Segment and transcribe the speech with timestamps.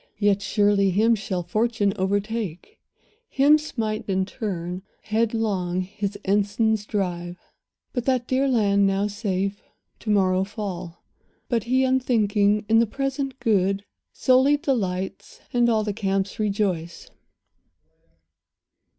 [0.17, 2.79] Yet surely him shall fortune overtake,
[3.29, 7.37] Him smite in turn, headlong his ensigns drive;
[7.93, 9.61] And that dear land, now safe,
[9.99, 11.03] to morrow fall.
[11.49, 17.11] But he, unthinking, in the present good Solely delights, and all the camps rejoice.